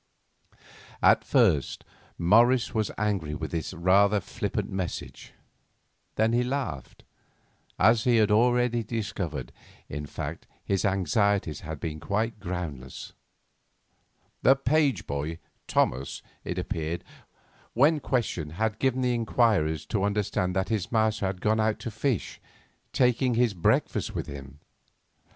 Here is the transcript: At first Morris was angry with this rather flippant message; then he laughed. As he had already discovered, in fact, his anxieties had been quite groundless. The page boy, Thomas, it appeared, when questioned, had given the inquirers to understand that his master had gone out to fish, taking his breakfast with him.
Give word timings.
At 1.03 1.23
first 1.23 1.83
Morris 2.17 2.73
was 2.73 2.89
angry 2.97 3.35
with 3.35 3.51
this 3.51 3.71
rather 3.71 4.19
flippant 4.19 4.71
message; 4.71 5.31
then 6.15 6.33
he 6.33 6.41
laughed. 6.43 7.03
As 7.77 8.03
he 8.05 8.15
had 8.15 8.31
already 8.31 8.81
discovered, 8.81 9.51
in 9.89 10.07
fact, 10.07 10.47
his 10.65 10.85
anxieties 10.85 11.59
had 11.59 11.79
been 11.79 11.99
quite 11.99 12.39
groundless. 12.39 13.13
The 14.41 14.55
page 14.55 15.05
boy, 15.05 15.37
Thomas, 15.67 16.23
it 16.43 16.57
appeared, 16.57 17.03
when 17.75 17.99
questioned, 17.99 18.53
had 18.53 18.79
given 18.79 19.01
the 19.01 19.13
inquirers 19.13 19.85
to 19.85 20.03
understand 20.03 20.55
that 20.55 20.69
his 20.69 20.91
master 20.91 21.27
had 21.27 21.41
gone 21.41 21.59
out 21.59 21.77
to 21.77 21.91
fish, 21.91 22.41
taking 22.91 23.35
his 23.35 23.53
breakfast 23.53 24.15
with 24.15 24.25
him. 24.25 24.61